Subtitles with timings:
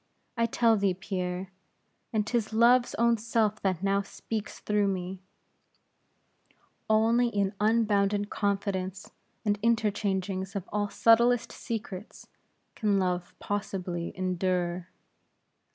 [0.35, 1.51] I tell thee, Pierre
[2.11, 5.21] and 'tis Love's own self that now speaks through me
[6.89, 9.11] only in unbounded confidence
[9.45, 12.25] and interchangings of all subtlest secrets,
[12.73, 14.87] can Love possibly endure.